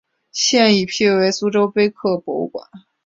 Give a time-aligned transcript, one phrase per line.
[0.31, 2.67] 现已辟为苏州碑刻博物馆。